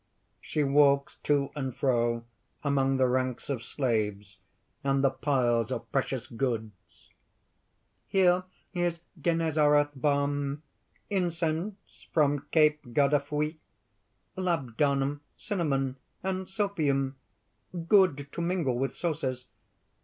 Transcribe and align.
(She 0.39 0.63
walks 0.63 1.17
to 1.25 1.51
and 1.55 1.75
fro 1.75 2.25
among 2.63 2.97
the 2.97 3.05
ranks 3.07 3.51
of 3.51 3.61
slaves 3.61 4.39
and 4.83 5.03
the 5.03 5.11
piles 5.11 5.71
of 5.71 5.91
precious 5.91 6.25
goods.) 6.25 6.71
"Here 8.07 8.45
is 8.73 9.01
Genezareth 9.21 9.91
balm, 9.95 10.63
incense 11.11 12.07
from 12.11 12.47
Cape 12.49 12.81
Gardefui, 12.81 13.59
labdanum, 14.35 15.19
cinnamon, 15.37 15.97
and 16.23 16.47
silphium 16.49 17.15
good 17.87 18.27
to 18.31 18.41
mingle 18.41 18.79
with 18.79 18.95
sauces. 18.95 19.45